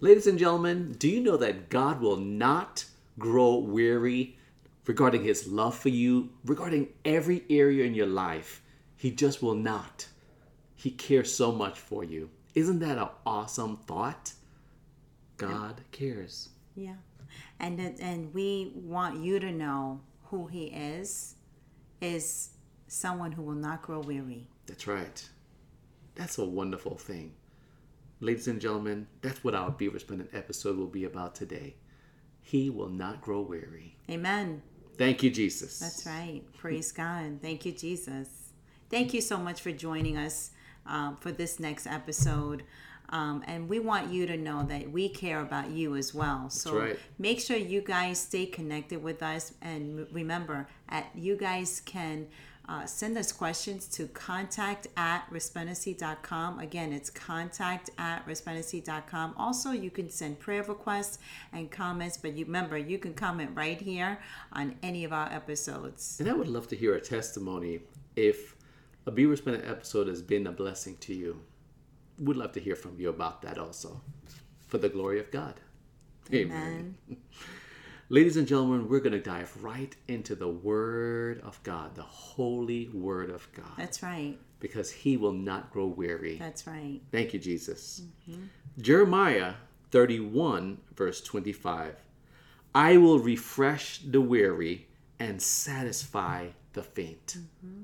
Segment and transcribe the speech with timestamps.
[0.00, 2.84] Ladies and gentlemen, do you know that God will not
[3.18, 4.38] grow weary
[4.86, 8.62] regarding his love for you, regarding every area in your life?
[8.96, 10.06] He just will not.
[10.76, 12.30] He cares so much for you.
[12.54, 14.34] Isn't that an awesome thought?
[15.36, 16.50] God cares.
[16.76, 16.94] Yeah.
[17.58, 21.34] And and we want you to know who he is
[22.00, 22.50] is
[22.86, 24.46] someone who will not grow weary.
[24.66, 25.28] That's right.
[26.14, 27.32] That's a wonderful thing.
[28.20, 31.76] Ladies and gentlemen, that's what our Be Resplendent episode will be about today.
[32.40, 33.96] He will not grow weary.
[34.10, 34.62] Amen.
[34.96, 35.78] Thank you, Jesus.
[35.78, 36.42] That's right.
[36.56, 37.38] Praise God.
[37.40, 38.28] Thank you, Jesus.
[38.90, 40.50] Thank you so much for joining us
[40.84, 42.64] um, for this next episode.
[43.10, 46.50] Um, and we want you to know that we care about you as well.
[46.50, 46.98] So right.
[47.20, 49.54] make sure you guys stay connected with us.
[49.62, 52.26] And remember, at you guys can
[52.68, 56.58] uh, send us questions to contact at resplendency.com.
[56.58, 59.34] Again, it's contact at resplendency.com.
[59.38, 61.18] Also, you can send prayer requests
[61.52, 64.18] and comments, but you remember, you can comment right here
[64.52, 66.18] on any of our episodes.
[66.20, 67.80] And I would love to hear a testimony
[68.16, 68.54] if
[69.06, 71.40] a Be Resplendent episode has been a blessing to you.
[72.18, 74.02] Would love to hear from you about that also.
[74.66, 75.54] For the glory of God.
[76.34, 76.98] Amen.
[78.10, 82.88] Ladies and gentlemen, we're going to dive right into the Word of God, the holy
[82.88, 84.38] Word of God, That's right.
[84.60, 86.38] because He will not grow weary.
[86.38, 87.02] That's right.
[87.12, 88.00] Thank you, Jesus.
[88.30, 88.44] Mm-hmm.
[88.80, 89.54] Jeremiah
[89.90, 91.96] 31, verse 25.
[92.74, 94.86] I will refresh the weary
[95.18, 97.36] and satisfy the faint.
[97.36, 97.82] Mm-hmm.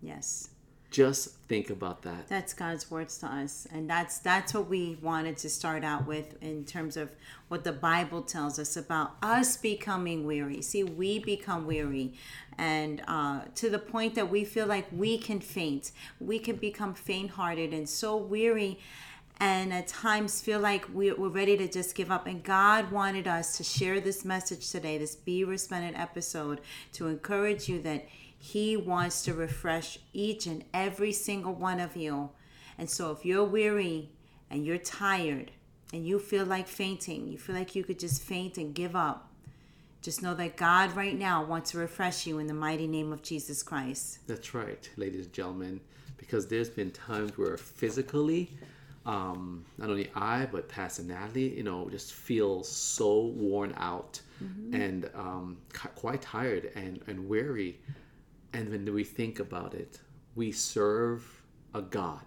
[0.00, 0.50] Yes.
[0.96, 2.26] Just think about that.
[2.26, 3.68] That's God's words to us.
[3.70, 7.10] And that's that's what we wanted to start out with in terms of
[7.48, 10.62] what the Bible tells us about us becoming weary.
[10.62, 12.14] See, we become weary
[12.56, 15.92] and uh, to the point that we feel like we can faint.
[16.18, 18.78] We can become faint hearted and so weary
[19.38, 22.26] and at times feel like we- we're ready to just give up.
[22.26, 26.62] And God wanted us to share this message today, this Be Resplendent episode,
[26.94, 28.06] to encourage you that
[28.38, 32.30] He wants to refresh each and every single one of you.
[32.78, 34.10] And so if you're weary
[34.50, 35.50] and you're tired
[35.92, 39.30] and you feel like fainting, you feel like you could just faint and give up,
[40.02, 43.22] just know that God right now wants to refresh you in the mighty name of
[43.22, 44.18] Jesus Christ.
[44.26, 45.80] That's right, ladies and gentlemen,
[46.16, 48.56] because there's been times where physically,
[49.06, 54.20] um, not only I, but Pastor Natalie, you know, just feel so worn out
[54.74, 55.56] and um,
[55.94, 57.80] quite tired and, and weary.
[58.56, 60.00] And when we think about it,
[60.34, 61.42] we serve
[61.74, 62.24] a God,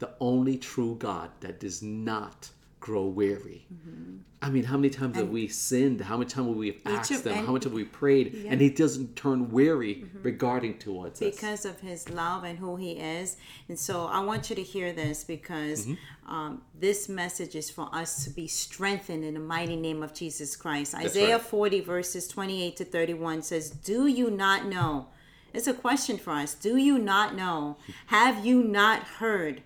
[0.00, 3.64] the only true God that does not grow weary.
[3.72, 4.16] Mm-hmm.
[4.42, 6.02] I mean, how many times have we sinned?
[6.02, 7.38] How many times have we asked of- them?
[7.38, 8.44] and- How much have we prayed?
[8.46, 10.22] And He doesn't turn weary mm-hmm.
[10.22, 11.34] regarding towards us.
[11.34, 13.38] because of his love and who he is.
[13.68, 16.30] And so I want you to hear this because mm-hmm.
[16.30, 20.54] um, this message is for us to be strengthened in the mighty name of Jesus
[20.54, 20.94] Christ.
[20.94, 21.40] Isaiah right.
[21.40, 25.06] 40, verses 28 to 31 says, Do you not know?
[25.54, 26.54] It's a question for us.
[26.54, 27.76] Do you not know?
[28.06, 29.62] Have you not heard?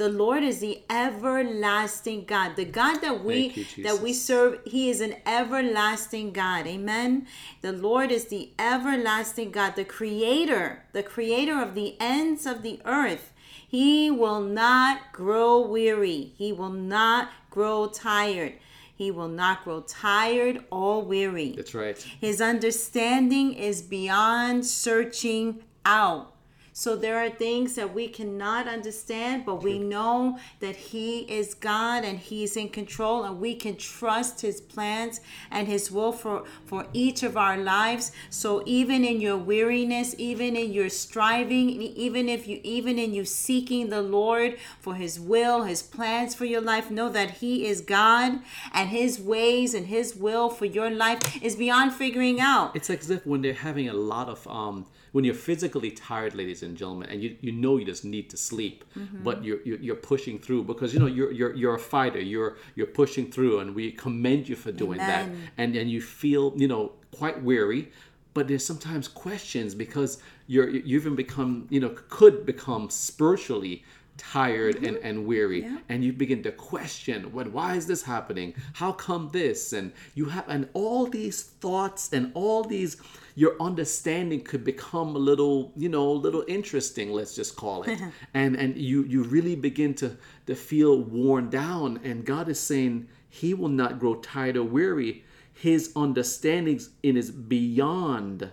[0.00, 2.56] The Lord is the everlasting God.
[2.56, 6.66] The God that we you, that we serve, He is an everlasting God.
[6.66, 7.26] Amen.
[7.60, 12.80] The Lord is the everlasting God, the creator, the creator of the ends of the
[12.86, 13.34] earth.
[13.68, 16.32] He will not grow weary.
[16.34, 18.54] He will not grow tired.
[19.00, 21.54] He will not grow tired or weary.
[21.56, 21.96] That's right.
[22.20, 26.29] His understanding is beyond searching out.
[26.72, 32.04] So there are things that we cannot understand, but we know that He is God
[32.04, 35.20] and He's in control, and we can trust His plans
[35.50, 38.12] and His will for, for each of our lives.
[38.30, 43.24] So even in your weariness, even in your striving, even if you even in you
[43.24, 47.80] seeking the Lord for His will, His plans for your life, know that He is
[47.80, 48.40] God
[48.72, 52.76] and His ways and His will for your life is beyond figuring out.
[52.76, 56.34] It's like as if when they're having a lot of um when you're physically tired,
[56.34, 59.22] ladies and gentlemen, and you, you know you just need to sleep, Mm-hmm.
[59.22, 62.20] but you're, you're you're pushing through because you know you're you're you're a fighter.
[62.20, 65.28] You're you're pushing through, and we commend you for doing that.
[65.58, 67.90] And and you feel you know quite weary,
[68.34, 73.84] but there's sometimes questions because you're you even become you know could become spiritually
[74.16, 75.74] tired and, and weary Mm-hmm.
[75.76, 75.80] Yeah.
[75.90, 80.26] and you begin to question what why is this happening how come this and you
[80.26, 82.92] have and all these thoughts and all these
[83.34, 87.98] your understanding could become a little you know a little interesting let's just call it.
[88.34, 90.16] And and you you really begin to
[90.46, 92.00] to feel worn down.
[92.04, 95.24] And god is saying he will not grow tired or weary.
[95.52, 98.50] His understandings in is beyond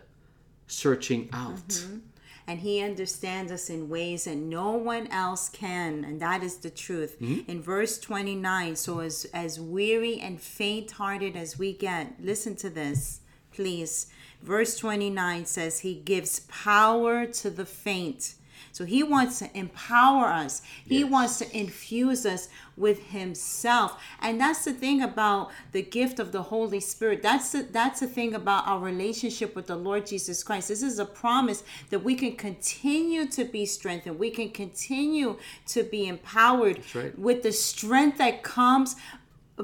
[0.67, 1.67] searching out.
[1.67, 1.97] Mm-hmm.
[2.49, 6.69] And He understands us in ways that no one else can, and that is the
[6.69, 7.19] truth.
[7.19, 7.49] Mm-hmm.
[7.51, 12.69] In verse 29, so as, as weary and faint hearted as we get, listen to
[12.69, 13.19] this,
[13.57, 14.07] please.
[14.41, 18.35] Verse 29 says, He gives power to the faint.
[18.71, 20.61] So he wants to empower us.
[20.87, 21.09] He Yes.
[21.09, 23.99] wants to infuse us with himself.
[24.21, 27.23] And that's the thing about the gift of the Holy Spirit.
[27.23, 30.67] That's the, that's the thing about our relationship with the Lord Jesus Christ.
[30.67, 34.19] This is a promise that we can continue to be strengthened.
[34.19, 35.37] We can continue
[35.69, 37.17] to be empowered right.
[37.17, 38.95] with the strength that comes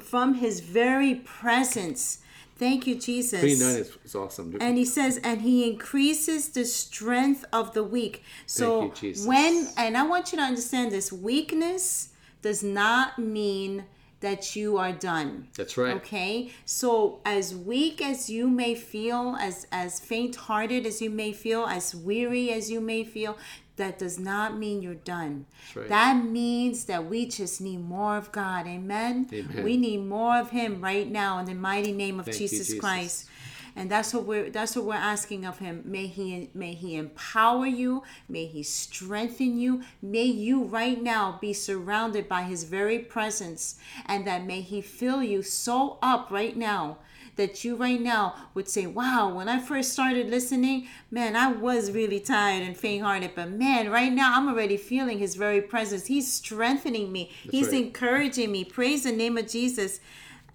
[0.02, 2.23] from his very presence.
[2.56, 3.40] Thank you, Jesus.
[3.40, 4.58] 29 is, is awesome.
[4.62, 8.24] And he says, and he increases the strength of the weak.
[8.46, 12.10] So you, when, and I want you to understand this weakness
[12.42, 13.86] does not mean
[14.24, 15.50] that you are done.
[15.56, 15.96] That's right.
[15.98, 16.52] Okay.
[16.66, 21.66] So as weak as you may feel, as as faint hearted as you may feel,
[21.66, 23.38] as weary as you may feel,
[23.76, 25.46] that does not mean you're done.
[25.76, 25.90] right.
[25.90, 28.68] That means that we just need more of God.
[28.68, 29.28] Amen.
[29.34, 29.64] Amen.
[29.64, 32.68] We need more of him right now in the mighty name of Thank you, Jesus
[32.68, 32.80] Jesus.
[32.80, 33.30] Christ.
[33.76, 35.82] And that's what we're that's what we're asking of him.
[35.84, 41.54] May he may he empower you, may he strengthen you, may you right now be
[41.54, 46.98] surrounded by his very presence, and that may he fill you so up right now
[47.36, 51.92] that you right now would say, Wow, when I first started listening, man, I was
[51.92, 53.32] really tired and faint hearted.
[53.36, 56.06] But man, right now I'm already feeling his very presence.
[56.08, 57.86] He's strengthening me, he's right.
[57.86, 58.64] encouraging me.
[58.66, 60.00] Praise the name of Jesus.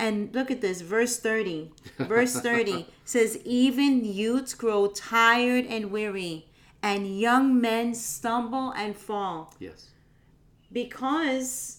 [0.00, 1.72] And look at this, verse 30.
[1.98, 6.46] Verse 30 says, Even youths grow tired and weary,
[6.80, 9.88] and young men stumble and fall Yes.
[10.72, 11.78] because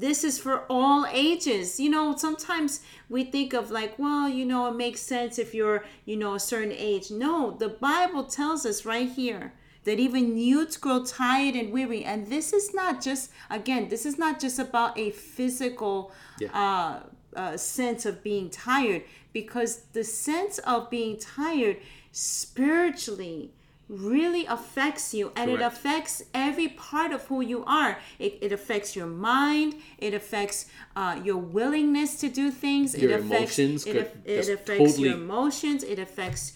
[0.00, 1.78] this is for all ages.
[1.78, 5.84] You know, sometimes we think of like, well, you know, it makes sense if you're,
[6.04, 7.10] you know, a certain age.
[7.10, 9.52] No, the Bible tells us right here
[9.84, 12.04] that even youths grow tired and weary.
[12.04, 16.48] And this is not just, again, this is not just about a physical Yeah.
[16.62, 19.02] uh, uh, sense of being tired,
[19.32, 21.76] because the sense of being tired
[22.12, 23.52] spiritually
[23.90, 27.98] really affects you and it affects every part of who you are.
[28.20, 30.66] It, it affects your mind it affects
[30.96, 34.88] uh, your willingness to do things Your it affects emotions it, could it affects your
[34.88, 36.52] totally- emotions it affects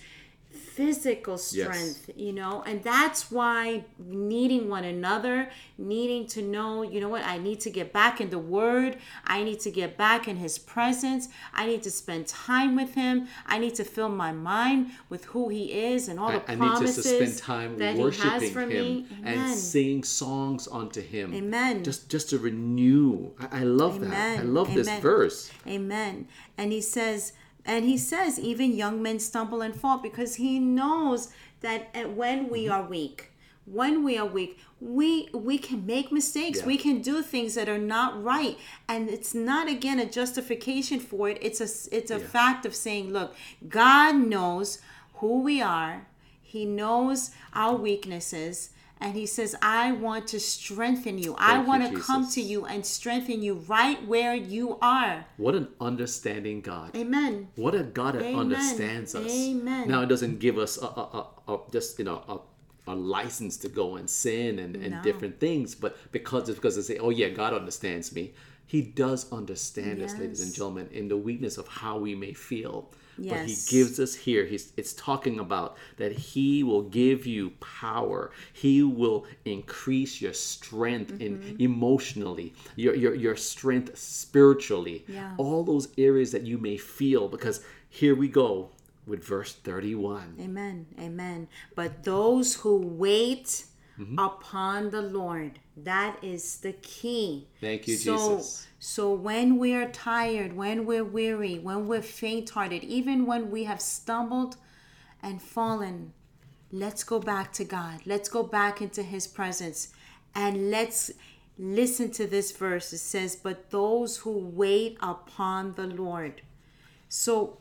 [0.74, 5.48] physical strength you know and that's why needing one another
[5.78, 9.42] needing to know you know what i need to get back in the word i
[9.42, 13.58] need to get back in his presence i need to spend time with him i
[13.58, 16.60] need to fill my mind with who he is and all I, the I need
[16.60, 19.56] promises to spend time that he has worshiping for him me and Amen.
[19.56, 21.34] singing songs unto him.
[21.34, 21.84] Amen.
[21.84, 23.30] Just just to renew.
[23.38, 24.12] I, I love that.
[24.12, 24.54] I Amen.
[24.54, 25.50] love this verse.
[25.66, 26.28] Amen.
[26.58, 27.32] And he says,
[27.64, 31.28] and he says, even young men stumble and fall because he knows
[31.60, 32.72] that when we Mm-hmm.
[32.72, 33.30] are weak,
[33.66, 36.58] when we are weak, we we can make mistakes.
[36.60, 36.66] Yeah.
[36.66, 41.30] We can do things that are not right, and it's not again a justification for
[41.30, 41.38] it.
[41.40, 42.26] It's a it's a Yeah.
[42.26, 43.34] fact of saying, look,
[43.68, 44.80] God knows
[45.14, 46.06] who we are.
[46.42, 48.70] He knows our weaknesses.
[49.04, 51.36] And he says, I want to strengthen you.
[51.38, 55.26] I Thank you, want to come to you and strengthen you right where you are.
[55.36, 56.96] What an understanding God.
[56.96, 57.48] Amen.
[57.56, 58.40] What a God that Amen.
[58.40, 59.30] understands us.
[59.30, 59.88] Amen.
[59.90, 63.68] Now it doesn't give us a, a, a, just you know a, a license to
[63.68, 65.02] go and sin and, and No.
[65.02, 68.32] different things, but because it's because they say, oh yeah, God understands me.
[68.66, 72.90] He does understand us, ladies and gentlemen, in the weakness of how we may feel.
[73.18, 74.44] But he gives us here.
[74.44, 78.30] He's it's talking about that he will give you power.
[78.52, 81.56] He will increase your strength in Mm-hmm.
[81.62, 85.04] emotionally, your your your strength spiritually.
[85.08, 85.34] Yeah.
[85.38, 88.70] All those areas that you may feel because here we go
[89.06, 90.36] with verse 31.
[90.40, 90.86] Amen.
[90.98, 91.48] Amen.
[91.74, 93.66] But those who wait
[93.98, 94.18] Mm-hmm.
[94.18, 97.46] upon the Lord, that is the key.
[97.60, 98.66] Thank you, so, Jesus.
[98.80, 103.64] So when we are tired, when we're weary, when we're faint hearted, even when we
[103.64, 104.56] have stumbled
[105.22, 106.12] and fallen,
[106.72, 108.00] let's go back to God.
[108.04, 109.92] Let's go back into His presence
[110.34, 111.12] and let's
[111.56, 112.92] listen to this verse.
[112.92, 116.42] It says, But those who wait upon the Lord.
[117.08, 117.58] So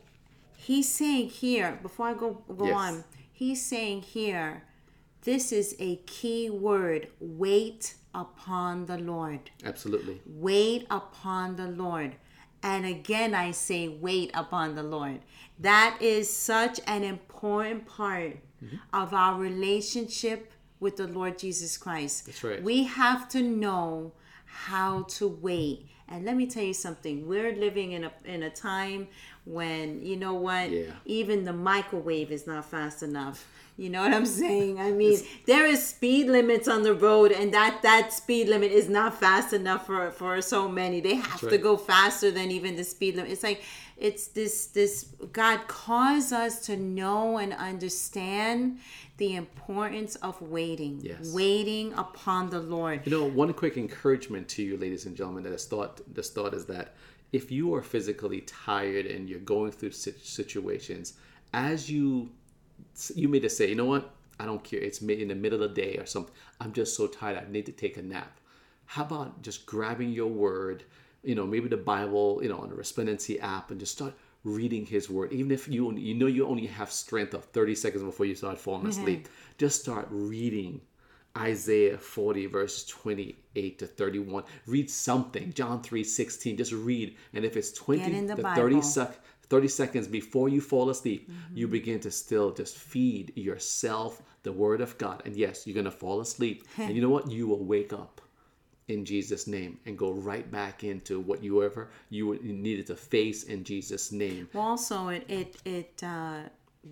[0.56, 2.74] he's saying here, before I go, go Yes.
[2.74, 4.64] on, he's saying here,
[5.24, 10.20] this is a key word wait upon the Lord Absolutely.
[10.26, 12.16] wait upon the Lord.
[12.62, 15.20] And again, I say, wait upon the Lord.
[15.58, 18.76] That is such an important part Mm-hmm.
[18.94, 20.50] of our relationship
[20.80, 22.24] with the Lord Jesus Christ.
[22.24, 22.62] That's right.
[22.62, 24.12] We have to know
[24.46, 25.86] how to wait.
[26.08, 27.26] And let me tell you something.
[27.28, 29.08] We're living in a in a time
[29.44, 30.70] when you know what?
[30.70, 30.92] Yeah.
[31.04, 33.46] Even the microwave is not fast enough.
[33.76, 34.78] You know what I'm saying?
[34.78, 38.88] I mean, there is speed limits on the road, and that that speed limit is
[38.88, 41.00] not fast enough for for so many.
[41.00, 43.32] They have to go faster than even the speed limit.
[43.32, 43.62] It's like
[43.96, 48.78] it's this this God calls us to know and understand
[49.16, 51.32] the importance of waiting, Yes.
[51.32, 53.02] waiting upon the Lord.
[53.04, 56.52] You know, one quick encouragement to you, ladies and gentlemen, that this thought, this thought
[56.54, 56.94] is that
[57.32, 61.14] if you are physically tired and you're going through situations,
[61.52, 62.30] as you,
[63.14, 64.80] you may just say, you know what, I don't care.
[64.80, 66.34] It's in the middle of the day or something.
[66.60, 67.38] I'm just so tired.
[67.38, 68.40] I need to take a nap.
[68.86, 70.84] How about just grabbing your word,
[71.22, 74.14] you know, maybe the Bible, you know, on the Resplendency app, and just start
[74.44, 75.32] reading His word.
[75.32, 78.34] Even if you only, you know you only have strength of 30 seconds before you
[78.34, 80.80] start falling asleep, just start reading
[81.36, 84.44] Isaiah 40 verse 28 to 31.
[84.66, 85.52] Read something.
[85.52, 86.56] John 3 16.
[86.56, 87.16] Just read.
[87.32, 88.62] And if it's 20 the to Bible.
[88.62, 91.56] 30 sec 30 seconds before you fall asleep, Mm-hmm.
[91.56, 95.22] you begin to still just feed yourself the word of God.
[95.24, 96.64] And yes, you're gonna fall asleep.
[96.78, 97.30] and you know what?
[97.30, 98.20] You will wake up
[98.88, 103.44] in Jesus' name and go right back into what you ever you needed to face
[103.44, 104.48] in Jesus' name.
[104.52, 106.40] Well, also, it it it uh,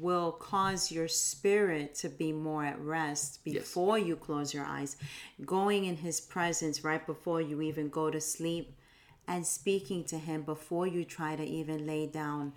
[0.00, 4.96] will cause your spirit to be more at rest before you close your eyes,
[5.44, 8.74] going in His presence right before you even go to sleep,
[9.32, 12.52] and speaking to Him before you try to even lay down.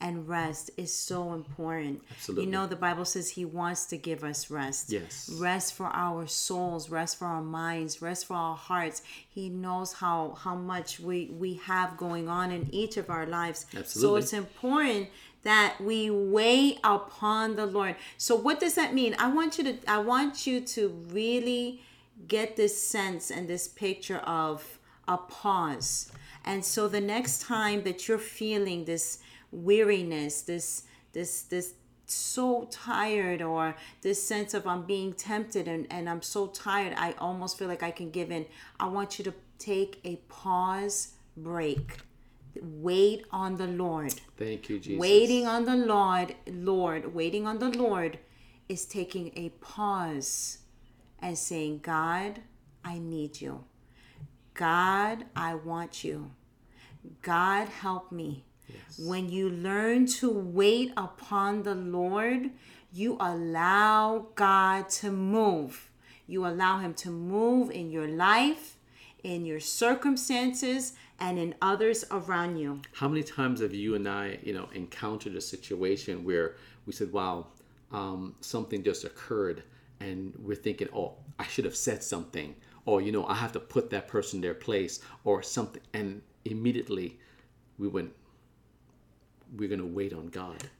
[0.00, 2.02] And rest is so important.
[2.12, 2.44] Absolutely.
[2.44, 4.92] You know, the Bible says He wants to give us rest.
[4.92, 5.28] Yes.
[5.40, 9.02] Rest for our souls, rest for our minds, rest for our hearts.
[9.28, 13.66] He knows how how much we we have going on in each of our lives.
[13.74, 14.00] Absolutely.
[14.00, 15.08] So it's important
[15.42, 17.96] that we wait upon the Lord.
[18.18, 19.16] So what does that mean?
[19.18, 21.82] I want you to I want you to really
[22.28, 24.77] get this sense and this picture of
[25.08, 26.12] a pause.
[26.44, 29.18] And so the next time that you're feeling this
[29.50, 31.74] weariness, this this this
[32.06, 37.14] so tired or this sense of I'm being tempted and, and I'm so tired I
[37.18, 38.46] almost feel like I can give in.
[38.80, 41.98] I want you to take a pause break.
[42.60, 44.14] Wait on the Lord.
[44.36, 45.00] Thank you, Jesus.
[45.00, 48.18] Waiting on the Lord, Lord, waiting on the Lord
[48.68, 50.58] is taking a pause
[51.20, 52.40] and saying, God,
[52.84, 53.64] I need you.
[54.58, 56.32] God, I want you.
[57.22, 58.44] God, help me.
[58.98, 62.50] When you learn to wait upon the Lord,
[62.92, 65.90] you allow God to move.
[66.26, 68.76] You allow Him to move in your life,
[69.22, 72.82] in your circumstances, and in others around you.
[72.94, 77.12] How many times have you and I, you know, encountered a situation where we said,
[77.12, 77.46] "Wow,
[77.92, 79.62] um, something just occurred,"
[80.00, 82.56] and we're thinking, "Oh, I should have said something,"
[82.88, 86.22] or you know, I have to put that person in their place, or something, and
[86.44, 87.18] immediately
[87.78, 88.12] we went,
[89.56, 90.70] "We're gonna wait on God."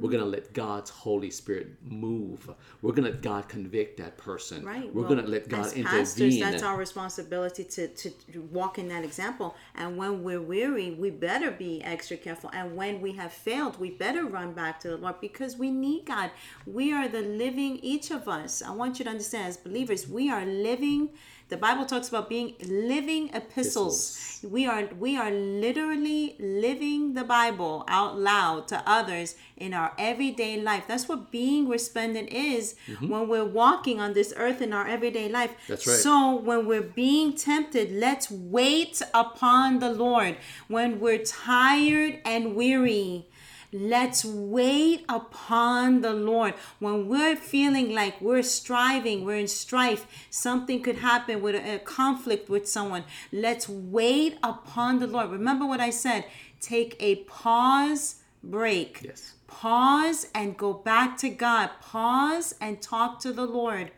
[0.00, 2.50] We're gonna let God's Holy Spirit move.
[2.82, 4.64] We're gonna let God convict that person.
[4.64, 4.92] Right.
[4.92, 5.98] We're well, gonna let God as intervene.
[6.00, 8.10] pastors, that's our responsibility to, to
[8.50, 9.54] walk in that example.
[9.76, 12.50] And when we're weary, we better be extra careful.
[12.52, 16.06] And when we have failed, we better run back to the Lord because we need
[16.06, 16.30] God.
[16.66, 18.62] We are the living, each of us.
[18.62, 21.10] I want you to understand, as believers, we are living.
[21.50, 24.40] The Bible talks about being living epistles.
[24.42, 30.60] We are we are literally living the Bible out loud to others in our everyday
[30.60, 30.84] life.
[30.86, 35.50] That's what being resplendent is when we're walking on this earth in our everyday life.
[35.50, 35.72] Mm-hmm.
[35.72, 35.96] That's right.
[35.96, 40.36] So when we're being tempted, let's wait upon the Lord.
[40.68, 43.26] When we're tired and weary,
[43.72, 46.54] Let's wait upon the Lord.
[46.80, 51.78] When we're feeling like we're striving, we're in strife, something could happen with a, a
[51.78, 53.04] conflict with someone.
[53.32, 55.30] Let's wait upon the Lord.
[55.30, 56.24] Remember what I said
[56.60, 59.02] take a pause break.
[59.02, 59.34] Yes.
[59.46, 61.70] Pause and go back to God.
[61.80, 63.90] Pause and talk to the Lord.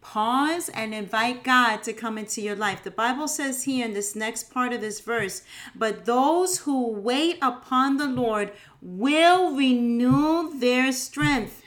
[0.00, 2.82] Pause and invite God to come into your life.
[2.82, 5.42] The Bible says here in this next part of this verse,
[5.74, 11.62] but those who wait upon the Lord will renew their strength.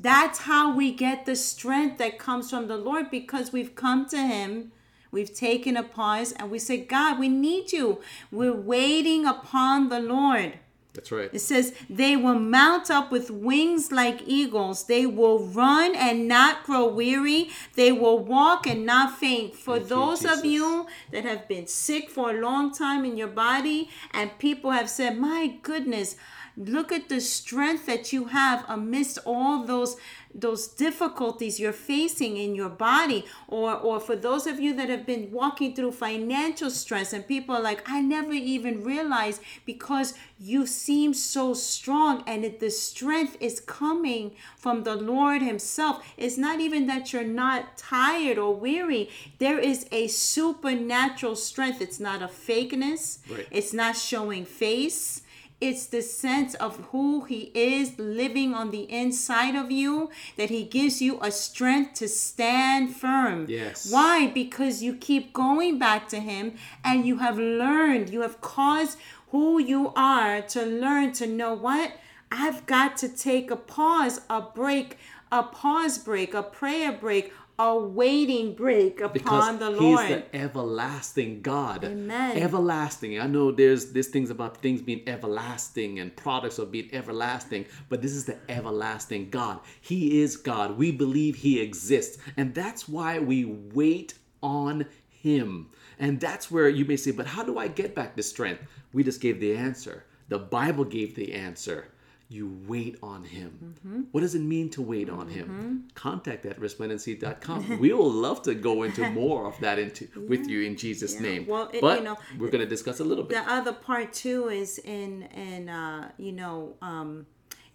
[0.00, 4.18] That's how we get the strength that comes from the Lord because we've come to
[4.18, 4.72] Him.
[5.10, 8.00] We've taken a pause and we say, God, we need you.
[8.30, 10.58] We're waiting upon the Lord.
[10.94, 11.30] That's right.
[11.32, 14.84] It says, they will mount up with wings like eagles.
[14.84, 17.50] They will run and not grow weary.
[17.74, 19.56] They will walk and not faint.
[19.56, 23.16] For Thank you, those of you that have been sick for a long time in
[23.16, 26.14] your body, and people have said, My goodness,
[26.56, 29.96] Look at the strength that you have amidst all those
[30.36, 33.24] those difficulties you're facing in your body.
[33.48, 37.56] Or or for those of you that have been walking through financial stress and people
[37.56, 43.36] are like I never even realized because you seem so strong and it, the strength
[43.40, 46.04] is coming from the Lord himself.
[46.16, 49.10] It's not even that you're not tired or weary.
[49.38, 51.80] There is a supernatural strength.
[51.80, 53.18] It's not a fakeness.
[53.28, 53.46] Right.
[53.50, 55.22] it's not showing face
[55.60, 60.64] it's the sense of who he is living on the inside of you that he
[60.64, 63.46] gives you a strength to stand firm.
[63.48, 63.90] Yes.
[63.90, 64.26] Why?
[64.26, 69.58] Because you keep going back to him and you have learned, you have caused who
[69.58, 71.92] you are to learn to know what?
[72.30, 74.98] I've got to take a pause, a break,
[75.30, 80.06] a pause break, a prayer break, a waiting break upon because the Lord.
[80.06, 81.84] he's the everlasting God.
[81.84, 82.36] Amen.
[82.36, 83.20] Everlasting.
[83.20, 88.02] I know there's there's things about things being everlasting and products of being everlasting, but
[88.02, 89.60] this is the everlasting God.
[89.80, 90.76] He is God.
[90.76, 92.18] We believe he exists.
[92.36, 95.70] And that's why we wait on him.
[95.98, 98.64] And that's where you may say, but how do I get back the strength?
[98.92, 100.04] We just gave the answer.
[100.28, 101.88] The Bible gave the answer.
[102.28, 103.76] You wait on him.
[103.84, 104.00] Mm-hmm.
[104.12, 105.88] What does it mean to wait on him?
[105.94, 107.78] Contact at resplendency.com.
[107.84, 111.46] we will love to go into more of that into with you in Jesus' name.
[111.46, 113.36] Well, it- but you know, we're going to discuss a little bit.
[113.44, 117.26] the other part too is in in uh you know um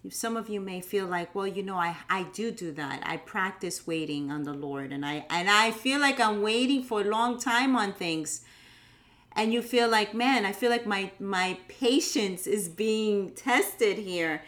[0.09, 3.17] some of you may feel like well you know i i do do that i
[3.17, 7.03] practice waiting on the lord and i and i feel like i'm waiting for a
[7.03, 8.41] long time on things
[9.33, 14.43] and you feel like man i feel like my my patience is being tested here.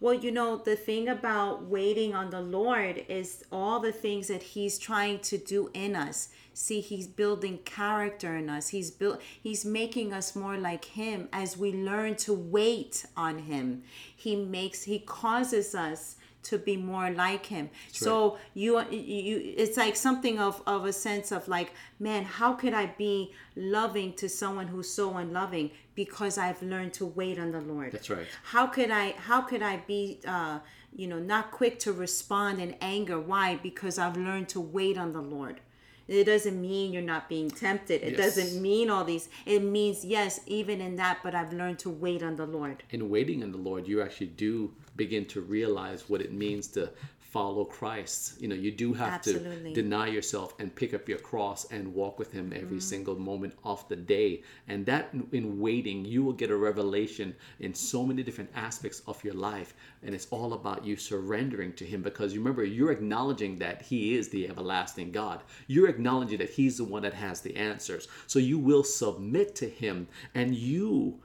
[0.00, 4.42] Well you know the thing about waiting on the lord is all the things that
[4.42, 6.28] he's trying to do in us.
[6.52, 8.68] See he's building character in us.
[8.68, 13.82] He's built he's making us more like him as we learn to wait on him.
[14.14, 17.70] He makes he causes us to be more like him.
[17.92, 22.72] So you you it's like something of of a sense of like man how could
[22.72, 27.60] i be loving to someone who's so unloving because i've learned to wait on the
[27.60, 27.92] lord?
[27.92, 28.26] That's right.
[28.44, 30.60] how could i how could i be uh
[30.94, 33.20] you know not quick to respond in anger?
[33.20, 33.56] Why?
[33.62, 35.60] Because i've learned to wait on the lord.
[36.06, 38.00] It doesn't mean you're not being tempted.
[38.02, 38.20] It Yes.
[38.36, 42.22] doesn't mean all these it means yes even in that but i've learned to wait
[42.22, 42.82] on the lord.
[42.90, 46.90] In waiting on the Lord, you actually do begin to realize what it means to
[47.18, 48.40] follow Christ.
[48.40, 49.74] You know, you do have Absolutely.
[49.74, 52.78] to deny yourself and pick up your cross and walk with Him every Mm-hmm.
[52.94, 54.42] single moment of the day.
[54.66, 59.22] And that in waiting, you will get a revelation in so many different aspects of
[59.22, 59.74] your life.
[60.02, 64.16] And it's all about you surrendering to Him because you remember, you're acknowledging that He
[64.16, 65.42] is the everlasting God.
[65.66, 68.08] You're acknowledging that He's the one that has the answers.
[68.26, 71.20] So you will submit to Him and you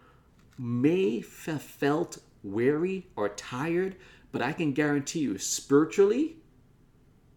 [0.59, 3.95] may have felt weary or tired,
[4.32, 6.38] but I can guarantee you, spiritually,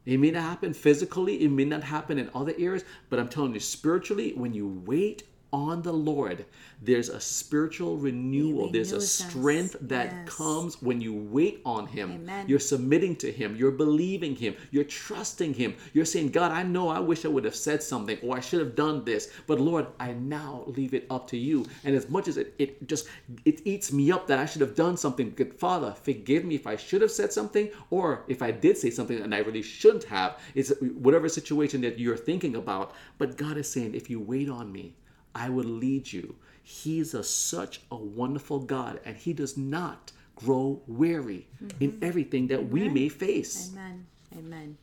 [0.05, 3.55] it may not happen physically, it may not happen in other areas, but I'm telling
[3.55, 5.25] you, spiritually, when you wait
[5.57, 6.45] on the Lord,
[6.83, 8.71] there's a spiritual renewal.
[8.71, 9.31] There's a renews us.
[9.31, 10.29] strength that Yes.
[10.37, 12.09] comes when you wait on Him.
[12.13, 12.45] Amen.
[12.47, 13.57] You're submitting to Him.
[13.57, 14.55] You're believing Him.
[14.71, 15.75] You're trusting Him.
[15.95, 18.61] You're saying, God, I know I wish I would have said something or I should
[18.61, 21.65] have done this, but Lord, I now leave it up to you.
[21.85, 23.07] And as much as it, it just
[23.45, 26.67] it eats me up that I should have done something, good Father, forgive me if
[26.67, 30.05] I should have said something or if I did say something and I really shouldn't
[30.05, 30.39] have.
[30.55, 30.71] It's
[31.07, 32.93] whatever situation that you're thinking about.
[33.19, 34.95] But God is saying, if you wait on me,
[35.37, 36.35] I will lead you.
[36.63, 41.47] He's a, such a wonderful God, and He does not grow weary
[41.79, 43.71] in everything that we may face.
[43.73, 44.07] Amen.
[44.37, 44.79] Amen.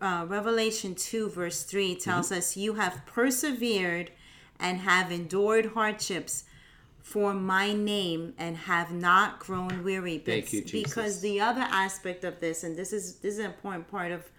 [0.00, 4.10] Uh, Revelation 2, verse 3 tells us, You have persevered
[4.60, 6.44] and have endured hardships
[7.00, 10.18] for my name and have not grown weary.
[10.18, 10.90] Thank you, Jesus.
[10.90, 14.30] Because the other aspect of this, and this is this is an important part of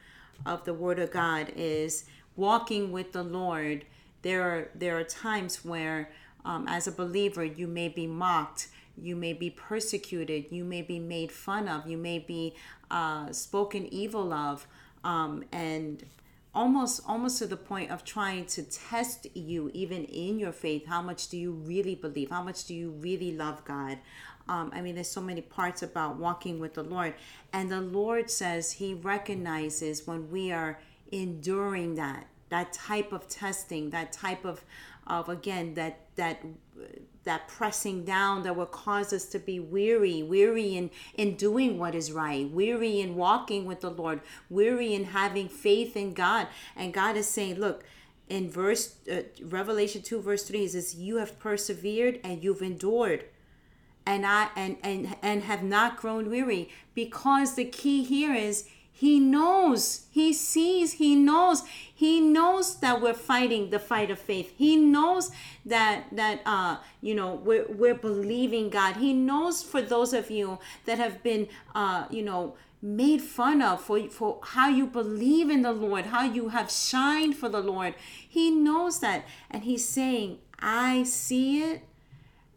[0.45, 3.85] of the Word of God, is walking with the Lord.
[4.21, 6.09] There are there are times where,
[6.43, 10.99] um, as a believer, you may be mocked, you may be persecuted, you may be
[10.99, 12.55] made fun of, you may be
[12.91, 14.67] uh, spoken evil of,
[15.03, 16.05] um, and
[16.53, 20.87] almost almost to the point of trying to test you even in your faith.
[20.87, 22.29] How much do you really believe?
[22.29, 23.99] How much do you really love god?
[24.47, 27.13] Um, i mean there's so many parts about walking with the lord.
[27.53, 30.79] And the lord says he recognizes when we are
[31.11, 34.63] enduring that that type of testing that type of
[35.07, 36.43] of again that that
[37.23, 41.95] that pressing down that will cause us to be weary weary in in doing what
[41.95, 46.47] is right weary in walking with the lord weary in having faith in god.
[46.75, 47.83] And god is saying look
[48.27, 53.25] in verse uh, revelation 2 verse 3 it says you have persevered and you've endured
[54.05, 58.67] and I and and and have not grown weary because the key here is
[58.99, 61.63] he knows, he sees, he knows,
[61.95, 64.53] he knows that we're fighting the fight of faith.
[64.57, 65.31] He knows
[65.65, 68.97] that that uh you know we're we're believing God.
[68.97, 73.79] He knows for those of you that have been uh you know made fun of
[73.79, 77.95] for for how you believe in the Lord, how you have shined for the Lord.
[78.27, 81.83] He knows that and he's saying, "I see it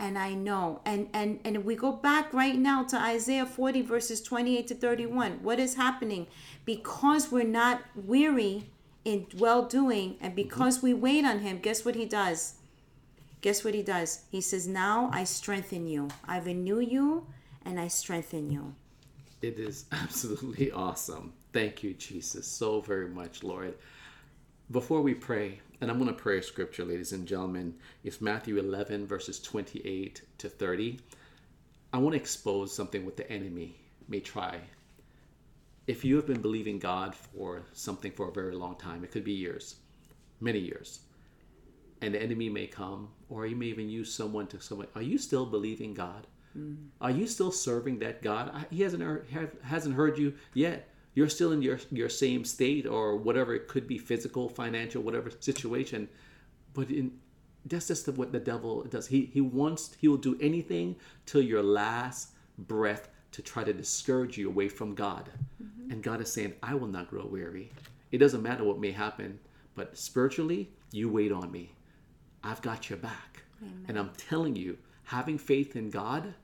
[0.03, 0.81] and I know.
[0.85, 4.75] And and and if we go back right now to Isaiah 40 verses 28 to
[4.75, 5.39] 31.
[5.43, 6.27] What is happening?
[6.67, 8.65] Because we're not weary
[9.05, 12.55] in well doing and because we wait on him, guess what he does?
[13.41, 14.25] Guess what he does?
[14.31, 16.09] He says, "Now I strengthen you.
[16.27, 17.27] I renew you
[17.65, 18.75] and I strengthen you."
[19.41, 21.33] It is absolutely awesome.
[21.53, 23.75] Thank you, Jesus, so very much, Lord.
[24.71, 27.75] Before we pray, and I'm going to pray a scripture, ladies and gentlemen.
[28.05, 31.01] It's Matthew 11, verses 28 to 30.
[31.93, 33.75] I want to expose something what the enemy
[34.07, 34.61] may try.
[35.89, 39.25] If you have been believing God for something for a very long time, it could
[39.25, 39.75] be years,
[40.39, 41.01] many years,
[42.01, 44.87] and the enemy may come, or he may even use someone to someone.
[44.95, 46.29] Are you still believing God?
[46.57, 46.77] Mm.
[47.01, 48.67] Are you still serving that God?
[48.71, 49.27] He hasn't heard,
[49.65, 53.87] hasn't heard you yet you're still in your your same state or whatever it could
[53.87, 56.09] be physical financial whatever situation
[56.75, 57.13] but in
[57.67, 59.07] that's just what the devil does.
[59.07, 60.97] He he wants he will do anything
[61.27, 65.31] till your last breath to try to discourage you away from god.
[65.63, 65.91] Mm-hmm.
[65.93, 67.71] and god is saying i will not grow weary.
[68.11, 69.39] It doesn't matter what may happen
[69.75, 71.73] but spiritually you wait on me.
[72.45, 73.43] I've got your back.
[73.63, 73.85] Amen.
[73.89, 76.35] and i'm telling you having faith in god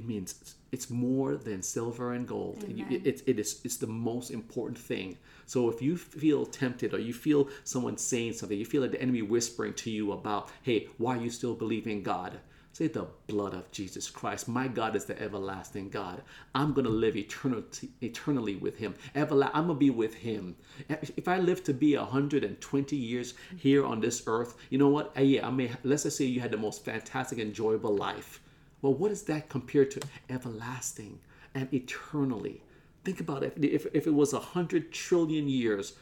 [0.00, 2.64] it means it's more than silver and gold.
[2.66, 5.18] It, it, it is it's the most important thing.
[5.44, 9.02] So if you feel tempted or you feel someone saying something, you feel like the
[9.02, 12.40] enemy whispering to you about, hey, why are you still believing God?
[12.72, 14.48] Say the blood of Jesus Christ.
[14.48, 16.22] My God is the everlasting God.
[16.54, 18.94] I'm gonna live eternity, eternally with Him.
[19.14, 20.56] Everla- I'm gonna be with Him.
[20.88, 25.12] If I live to be 120 years here on this earth, you know what?
[25.20, 25.72] Yeah, I may.
[25.84, 28.40] Let's just say you had the most fantastic, enjoyable life
[28.82, 31.20] well, what is that compared to everlasting
[31.54, 32.62] and eternally?
[33.04, 33.54] Think about it.
[33.60, 35.94] If, if it was 100 trillion years,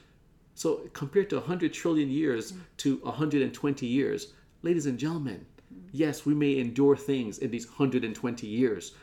[0.54, 2.60] so compared to 100 trillion years mm.
[2.78, 5.80] to 120 years, ladies and gentlemen, mm.
[5.92, 8.94] yes, we may endure things in these 120 years,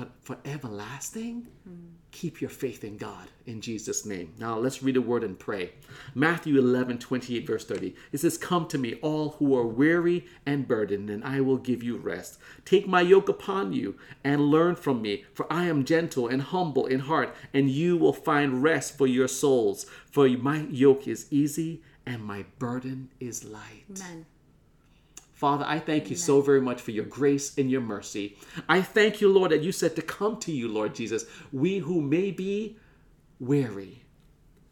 [0.00, 1.90] but for everlasting, mm.
[2.10, 4.32] keep your faith in God in Jesus' name.
[4.38, 5.72] Now let's read a word and pray.
[6.14, 7.94] Matthew 11, 28, verse 30.
[8.10, 11.82] It says, Come to me, all who are weary and burdened, and I will give
[11.82, 12.38] you rest.
[12.64, 16.86] Take my yoke upon you and learn from me, for I am gentle and humble
[16.86, 19.84] in heart, and you will find rest for your souls.
[20.10, 23.84] For my yoke is easy and my burden is light.
[23.90, 24.24] Amen.
[25.40, 26.10] Father, I thank Amen.
[26.10, 28.36] you so very much for your grace and your mercy.
[28.68, 32.02] I thank you, Lord, that you said to come to you, Lord Jesus, we who
[32.02, 32.76] may be
[33.38, 34.02] weary,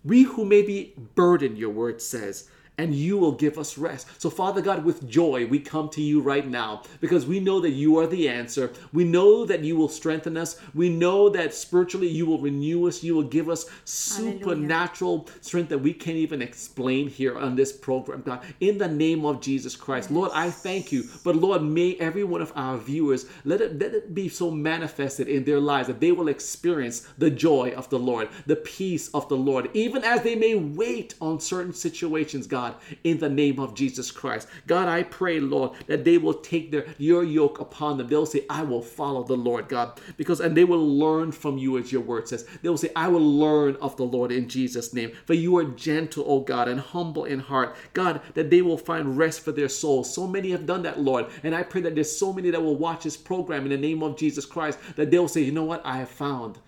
[0.04, 4.06] we who may be burdened, your word says and you will give us rest.
[4.20, 7.70] So, Father God, with joy, we come to you right now because we know that
[7.70, 8.72] you are the answer.
[8.92, 10.60] We know that you will strengthen us.
[10.74, 13.02] We know that spiritually you will renew us.
[13.02, 15.42] You will give us supernatural Hallelujah.
[15.42, 18.44] strength that we can't even explain here on this program, God.
[18.60, 20.16] In the name of Jesus Christ, yes.
[20.16, 21.04] Lord, I thank you.
[21.24, 25.26] But, Lord, may every one of our viewers let it, let it be so manifested
[25.28, 29.28] in their lives that they will experience the joy of the Lord, the peace of
[29.28, 32.67] the Lord, even as they may wait on certain situations, God.
[32.68, 34.48] God, in the name of Jesus Christ.
[34.66, 38.08] God, I pray, Lord, that they will take their your yoke upon them.
[38.08, 41.78] They'll say, I will follow the Lord, God, because and they will learn from you,
[41.78, 42.46] as your word says.
[42.62, 45.12] They will say, I will learn of the Lord in Jesus' name.
[45.26, 47.76] For you are gentle, O God, and humble in heart.
[47.94, 50.12] God, that they will find rest for their souls.
[50.12, 51.26] So many have done that, Lord.
[51.42, 54.02] And I pray that there's so many that will watch this program in the name
[54.02, 55.84] of Jesus Christ that they'll say, you know what?
[55.84, 56.58] I have found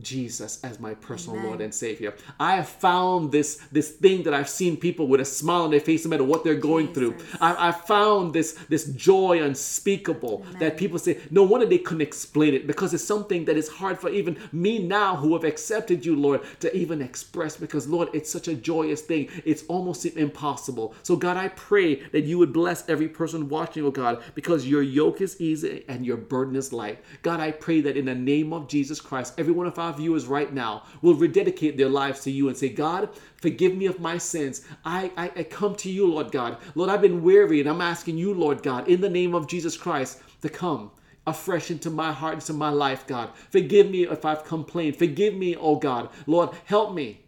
[0.00, 1.48] Jesus as my personal Amen.
[1.48, 2.14] Lord and Savior.
[2.40, 5.80] I have found this this thing that I've seen people with a smile on their
[5.80, 6.98] face no matter what they're going Jesus.
[6.98, 7.38] through.
[7.40, 10.58] I, I found this this joy unspeakable Amen.
[10.58, 13.98] that people say no wonder they couldn't explain it because it's something that is hard
[14.00, 18.30] for even me now who have accepted you, Lord, to even express because Lord, it's
[18.30, 19.28] such a joyous thing.
[19.44, 20.94] It's almost impossible.
[21.02, 24.82] So God, I pray that you would bless every person watching, oh God, because your
[24.82, 26.98] yoke is easy and your burden is light.
[27.22, 30.26] God, I pray that in the name of Jesus Christ, every one of our viewers
[30.26, 34.18] right now will rededicate their lives to you and say, God, forgive me of my
[34.18, 34.66] sins.
[34.84, 36.58] I, I, I come to you, Lord God.
[36.74, 39.76] Lord, I've been weary and I'm asking you, Lord God, in the name of Jesus
[39.76, 40.90] Christ, to come
[41.26, 43.30] afresh into my heart, into my life, God.
[43.50, 44.96] Forgive me if I've complained.
[44.96, 46.10] Forgive me, oh God.
[46.26, 47.20] Lord, help me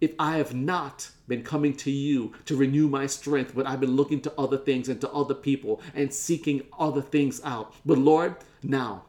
[0.00, 3.96] if I have not been coming to you to renew my strength, but I've been
[3.96, 7.74] looking to other things and to other people and seeking other things out.
[7.86, 9.04] But Lord, now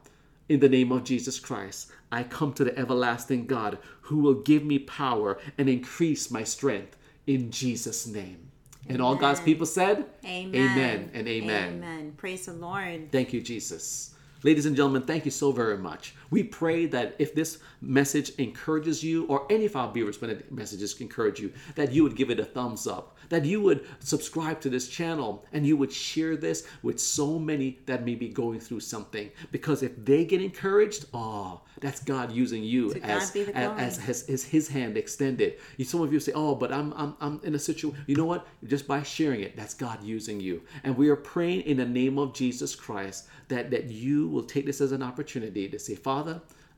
[0.48, 4.64] in the name of Jesus Christ, I come to the everlasting God who will give
[4.64, 8.50] me power and increase my strength in Jesus' name.
[8.88, 10.54] And all God's people said, Amen.
[10.54, 11.74] Amen and amen.
[11.74, 12.12] Amen.
[12.16, 13.10] Praise the Lord.
[13.10, 14.14] Thank you, Jesus.
[14.42, 16.14] Ladies and gentlemen, thank you so very much.
[16.30, 20.18] We pray that if this message encourages you, or any of our viewers
[20.50, 24.60] messages encourage you, that you would give it a thumbs up, that you would subscribe
[24.60, 28.60] to this channel, and you would share this with so many that may be going
[28.60, 29.30] through something.
[29.50, 34.28] Because if they get encouraged, oh, that's God using you as, the as, as, as,
[34.28, 35.58] as His hand extended.
[35.76, 38.02] You, some of you say, oh, but I'm, I'm, I'm in a situation.
[38.06, 38.46] You know what?
[38.64, 40.62] Just by sharing it, that's God using you.
[40.84, 44.66] And we are praying in the name of Jesus Christ that, that you will take
[44.66, 46.15] this as an opportunity to say, Father,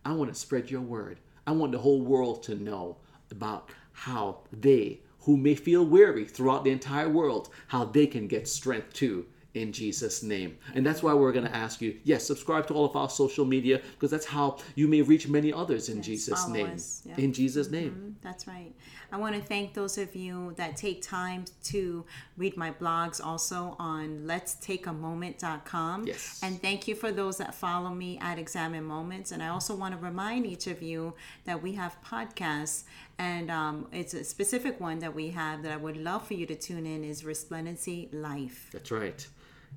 [0.05, 1.21] I want to spread your word.
[1.47, 2.97] I want the whole world to know
[3.31, 8.49] about how they, who may feel weary throughout the entire world, how they can get
[8.49, 10.57] strength too in Jesus' name.
[10.75, 13.45] And that's why we're going to ask you, yes, subscribe to all of our social
[13.45, 16.77] media because that's how you may reach many others in Jesus' name.
[17.05, 17.15] yeah.
[17.17, 17.91] In Jesus' name.
[17.91, 18.73] Mm-hmm, that's right.
[19.11, 22.05] I want to thank those of you that take time to
[22.37, 26.07] read my blogs also on letstakeamoment.com.
[26.07, 26.41] Yes.
[26.43, 29.33] And thank you for those that follow me at Examine Moments.
[29.33, 31.15] And I also want to remind each of you
[31.47, 32.85] that we have podcasts.
[33.19, 36.45] And um, it's a specific one that we have that I would love for you
[36.47, 38.69] to tune in is Resplendency Life.
[38.73, 39.27] That's right.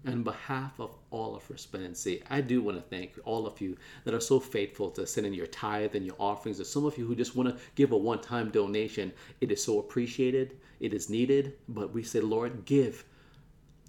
[0.08, 4.16] On behalf of all of Resplendency, I do want to thank all of you that
[4.16, 6.58] are so faithful to send in your tithe and your offerings.
[6.58, 9.14] There's some of you who just want to give a one time donation.
[9.42, 13.06] It is so appreciated, it is needed, but we say, Lord, give.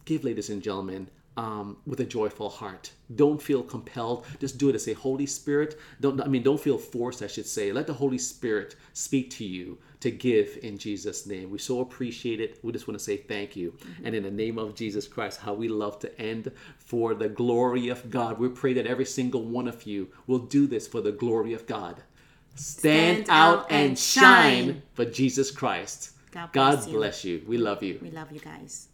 [0.05, 2.93] Give, ladies and gentlemen, um, with a joyful heart.
[3.15, 4.27] Don't feel compelled.
[4.39, 5.79] Just do it say, Holy Spirit.
[6.01, 7.73] Don't I mean don't feel forced, I should say.
[7.73, 11.51] Let the Holy Spirit speak to you to give in Jesus' name.
[11.51, 12.59] We so appreciate it.
[12.63, 13.73] We just want to say thank you.
[13.73, 14.07] Mm-hmm.
[14.07, 17.89] And in the name of Jesus Christ, how we love to end for the glory
[17.89, 18.39] of God.
[18.39, 21.67] We pray that every single one of you will do this for the glory of
[21.67, 22.03] God.
[22.55, 24.83] Stand, Stand out and shine shine.
[24.95, 26.11] for Jesus Christ.
[26.33, 26.93] God God bless you.
[26.99, 27.43] bless you.
[27.47, 27.99] We love you.
[28.03, 28.89] We love you guys.